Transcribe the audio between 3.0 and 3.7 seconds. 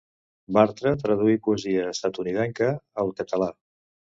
al català.